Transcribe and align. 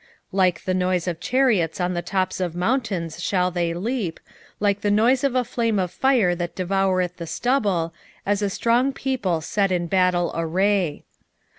2:5 0.01 0.07
Like 0.31 0.63
the 0.63 0.73
noise 0.73 1.07
of 1.07 1.19
chariots 1.19 1.79
on 1.79 1.93
the 1.93 2.01
tops 2.01 2.39
of 2.39 2.55
mountains 2.55 3.21
shall 3.21 3.51
they 3.51 3.71
leap, 3.71 4.19
like 4.59 4.81
the 4.81 4.89
noise 4.89 5.23
of 5.23 5.35
a 5.35 5.43
flame 5.43 5.77
of 5.77 5.91
fire 5.91 6.33
that 6.33 6.55
devoureth 6.55 7.17
the 7.17 7.27
stubble, 7.27 7.93
as 8.25 8.41
a 8.41 8.49
strong 8.49 8.93
people 8.93 9.41
set 9.41 9.71
in 9.71 9.85
battle 9.85 10.31
array. 10.33 11.03